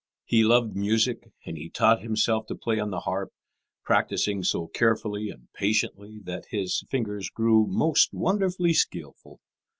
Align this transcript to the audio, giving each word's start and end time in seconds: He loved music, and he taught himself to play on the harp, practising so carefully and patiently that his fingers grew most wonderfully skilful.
He 0.25 0.43
loved 0.43 0.75
music, 0.75 1.29
and 1.45 1.57
he 1.59 1.69
taught 1.69 2.01
himself 2.01 2.47
to 2.47 2.55
play 2.55 2.79
on 2.79 2.89
the 2.89 3.01
harp, 3.01 3.31
practising 3.83 4.43
so 4.43 4.65
carefully 4.65 5.29
and 5.29 5.53
patiently 5.53 6.19
that 6.23 6.45
his 6.49 6.83
fingers 6.89 7.29
grew 7.29 7.67
most 7.67 8.11
wonderfully 8.11 8.73
skilful. 8.73 9.41